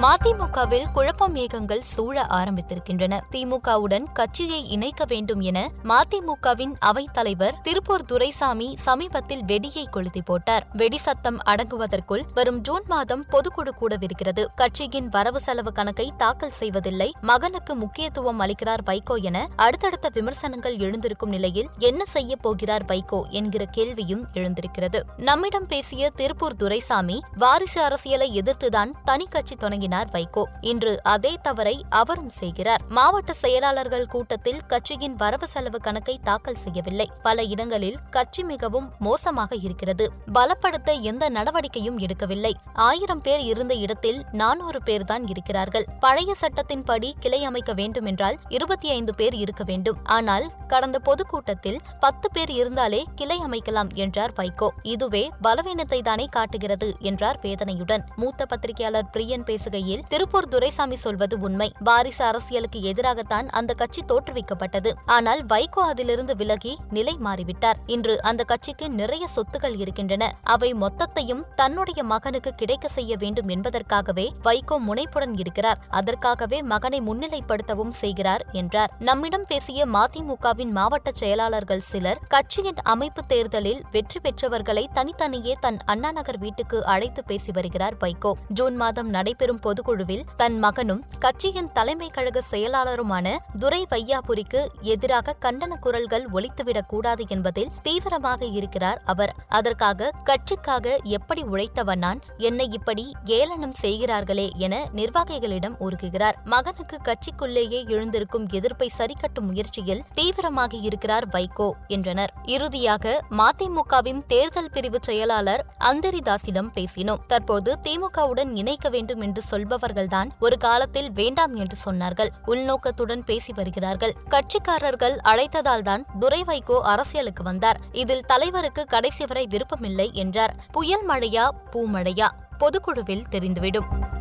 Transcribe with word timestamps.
மதிமுகவில் 0.00 0.90
குழப்ப 0.92 1.28
மேகங்கள் 1.28 1.82
சூழ 1.82 2.22
ஆரம்பித்திருக்கின்றன. 2.22 3.20
திமுகவுடன் 3.30 4.04
கட்சியை 4.12 4.68
இணைக்க 4.68 5.04
வேண்டும் 5.08 5.40
என 5.40 5.70
மதிமுகவின் 5.82 6.74
அவைத் 6.78 7.12
தலைவர் 7.12 7.60
திருப்பூர் 7.60 8.04
துரைசாமி 8.04 8.76
சமீபத்தில் 8.76 9.44
வெடியை 9.44 9.84
கொளுத்தி 9.90 10.22
போட்டார். 10.22 10.66
வெடி 10.72 10.98
சத்தம் 10.98 11.38
அடங்குவதற்குள் 11.46 12.22
வரும் 12.34 12.60
ஜூன் 12.60 12.82
மாதம் 12.86 13.26
பொதுக்குழு 13.26 13.70
கூடவிருக்கிறது. 13.80 14.46
கட்சியின் 14.54 15.08
வரவு 15.08 15.40
செலவு 15.40 15.72
கணக்கை 15.72 16.12
தாக்கல் 16.16 16.50
செய்வதில்லை. 16.50 17.12
மகனுக்கு 17.20 17.74
முக்கியத்துவம் 17.74 18.40
அளிக்கிறார் 18.40 18.82
வைகோ 18.86 19.14
என 19.22 19.48
அடுத்தடுத்த 19.56 20.10
விமர்சனங்கள் 20.12 20.78
எழுந்திருக்கும் 20.78 21.30
நிலையில் 21.30 21.68
என்ன 21.78 22.04
செய்ய 22.04 22.36
போகிறார் 22.36 22.84
வைகோ 22.84 23.28
என்கிற 23.28 23.64
கேள்வியும் 23.64 24.26
எழுந்திருக்கிறது. 24.32 25.04
நம்மிடம் 25.16 25.66
பேசிய 25.66 26.10
திருப்பூர் 26.10 26.56
துரைசாமி 26.56 27.20
வாரிசு 27.36 27.82
அரசியலை 27.82 28.42
எதிர்த்துதான் 28.42 28.90
தனி 29.04 29.26
கட்சி 29.30 29.54
தொடங்கினார். 29.54 29.88
வைகோ. 29.90 30.42
இன்று 30.60 31.00
அதே 31.02 31.38
தவறை 31.42 31.84
அவரும் 31.88 32.30
செய்கிறார். 32.30 32.80
மாவட்ட 32.88 33.32
செயலாளர்கள் 33.32 34.06
கூட்டத்தில் 34.06 34.60
கட்சியின் 34.66 35.14
வரவு 35.14 35.48
செலவு 35.48 35.80
கணக்கை 35.80 36.20
தாக்கல் 36.22 36.54
செய்யவில்லை. 36.54 37.10
பல 37.22 37.42
இடங்களில் 37.42 37.96
கட்சி 38.10 38.42
மிகவும் 38.42 38.92
மோசமாக 38.98 39.56
இருக்கிறது. 39.56 40.12
பலப்படுத்த 40.32 41.00
எந்த 41.00 41.28
நடவடிக்கையும் 41.28 41.98
எடுக்கவில்லை. 41.98 42.52
ஆயிரம் 42.72 43.20
பேர் 43.20 43.40
இருந்த 43.40 43.74
இடத்தில் 43.74 44.24
நானூறு 44.32 44.82
பேர் 44.82 45.04
தான் 45.04 45.26
இருக்கிறார்கள். 45.26 45.84
பழைய 46.00 46.34
சட்டத்தின்படி 46.40 47.12
கிளை 47.20 47.44
அமைக்க 47.44 47.72
வேண்டும் 47.72 48.04
என்றால் 48.04 48.38
இருபத்தி 48.48 48.88
ஐந்து 48.88 49.14
பேர் 49.14 49.34
இருக்க 49.34 49.64
வேண்டும். 49.64 49.96
ஆனால் 50.04 50.52
கடந்த 50.66 50.98
பொதுக்கூட்டத்தில் 50.98 51.80
பத்து 52.00 52.30
பேர் 52.30 52.50
இருந்தாலே 52.50 53.04
கிளை 53.14 53.38
அமைக்கலாம் 53.38 53.94
என்றார் 53.94 54.32
வைகோ. 54.32 54.68
இதுவே 54.82 55.30
பலவீனத்தை 55.42 56.02
தானே 56.02 56.26
காட்டுகிறது 56.30 56.96
என்றார் 56.98 57.38
வேதனையுடன். 57.42 58.04
மூத்த 58.16 58.46
பத்திரிகையாளர் 58.46 59.10
பிரியன் 59.12 59.42
பேசுகையில் 59.42 59.78
திருப்பூர் 60.08 60.48
துரைசாமி 60.48 60.96
சொல்வது 60.96 61.40
உண்மை. 61.40 61.72
வாரிசு 61.84 62.24
அரசியலுக்கு 62.24 62.80
எதிராகத்தான் 62.80 63.48
அந்த 63.48 63.74
கட்சி 63.74 64.02
தோற்றுவிக்கப்பட்டது. 64.08 64.92
ஆனால் 65.06 65.46
வைகோ 65.46 65.82
அதிலிருந்து 65.92 66.36
விலகி 66.36 66.78
நிலை 66.90 67.16
மாறிவிட்டார். 67.24 67.78
இன்று 67.86 68.22
அந்த 68.22 68.44
கட்சிக்கு 68.44 68.90
நிறைய 68.90 69.26
சொத்துகள் 69.36 69.76
இருக்கின்றன. 69.78 70.32
அவை 70.42 70.74
மொத்தத்தையும் 70.74 71.42
தன்னுடைய 71.54 72.04
மகனுக்கு 72.04 72.52
கிடைக்க 72.52 72.88
செய்ய 72.88 73.16
வேண்டும் 73.16 73.48
என்பதற்காகவே 73.48 74.26
வைகோ 74.42 74.78
முனைப்புடன் 74.78 75.38
இருக்கிறார். 75.38 75.80
அதற்காகவே 75.90 76.62
மகனை 76.62 77.00
முன்னிலைப்படுத்தவும் 77.00 77.94
செய்கிறார் 78.02 78.44
என்றார். 78.52 78.92
நம்மிடம் 78.98 79.46
பேசிய 79.46 79.86
மதிமுகவின் 79.86 80.70
மாவட்ட 80.70 81.10
செயலாளர்கள் 81.12 81.80
சிலர் 81.80 82.20
கட்சியின் 82.28 82.80
அமைப்பு 82.82 83.22
தேர்தலில் 83.26 83.82
வெற்றி 83.90 84.20
பெற்றவர்களை 84.20 84.88
தனித்தனியே 84.92 85.54
தன் 85.60 85.78
அண்ணாநகர் 85.86 86.38
வீட்டுக்கு 86.38 86.84
அழைத்து 86.84 87.24
பேசி 87.24 87.50
வருகிறார் 87.52 87.96
வைகோ. 88.04 88.32
ஜூன் 88.48 88.76
மாதம் 88.76 89.08
நடைபெறும் 89.08 89.60
பொதுக்குழுவில் 89.70 90.24
தன் 90.36 90.58
மகனும் 90.58 91.04
கட்சியின் 91.18 91.72
தலைமை 91.72 92.08
கழக 92.08 92.40
செயலாளருமான 92.50 93.36
துரை 93.58 93.86
வையாபுரிக்கு 93.90 94.66
எதிராக 94.80 95.36
கண்டன 95.40 95.78
குரல்கள் 95.80 96.28
ஒலித்துவிடக் 96.32 96.86
கூடாது 96.86 97.24
என்பதில் 97.28 97.68
தீவிரமாக 97.82 98.44
இருக்கிறார் 98.44 99.02
அவர். 99.04 99.34
அதற்காக 99.48 100.10
கட்சிக்காக 100.24 100.96
எப்படி 101.02 101.42
உழைத்தவன் 101.42 101.96
நான்? 101.96 102.20
என்னை 102.38 102.68
இப்படி 102.70 103.12
ஏளனம் 103.24 103.72
செய்கிறார்களே 103.72 104.50
என 104.56 104.88
நிர்வாகிகளிடம் 104.94 105.74
உருகுகிறார். 105.80 106.32
மகனுக்கு 106.44 106.98
கட்சிக்குள்ளேயே 107.02 107.88
எழுந்திருக்கும் 107.88 108.48
எதிர்ப்பை 108.50 108.90
சரிக்கட்டும் 108.98 109.40
முயற்சியில் 109.40 110.02
தீவிரமாக 110.12 110.76
இருக்கிறார் 110.76 111.28
வைகோ 111.28 111.70
என்றனர். 111.86 112.32
இறுதியாக 112.46 113.24
மதிமுகவின் 113.30 114.26
தேர்தல் 114.26 114.70
பிரிவு 114.70 114.98
செயலாளர் 115.00 115.66
அந்தரிதாசிடம் 115.84 116.70
பேசினோம். 116.76 117.18
தற்போது 117.26 117.78
திமுகவுடன் 117.82 118.56
இணைக்க 118.56 118.88
வேண்டும் 118.88 119.20
என்று 119.20 119.42
சொல்பவர்கள்தான் 119.60 120.28
ஒரு 120.40 120.56
காலத்தில் 120.56 121.12
வேண்டாம் 121.12 121.54
என்று 121.54 121.76
சொன்னார்கள். 121.84 122.28
உள்நோக்கத்துடன் 122.46 123.24
பேசி 123.24 123.52
வருகிறார்கள். 123.56 124.14
கட்சிக்காரர்கள் 124.30 125.16
அழைத்ததால்தான் 125.24 126.04
துரை 126.18 126.44
வைகோ 126.44 126.80
அரசியலுக்கு 126.80 127.42
வந்தார். 127.42 127.80
இதில் 127.92 128.26
தலைவருக்கு 128.26 128.84
கடைசி 128.84 129.24
வரை 129.26 129.46
விருப்பமில்லை 129.46 130.10
என்றார். 130.12 130.56
புயல் 130.72 131.08
மழையா 131.08 131.48
பூமழையா? 131.70 132.28
பொதுக்குழுவில் 132.58 133.24
தெரிந்துவிடும். 133.30 134.18